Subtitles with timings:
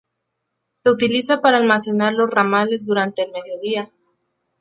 [0.83, 3.91] Se utiliza para almacenar los ramales durante el mediodía.